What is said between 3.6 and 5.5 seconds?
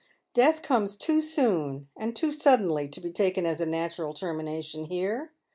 a natural termination here.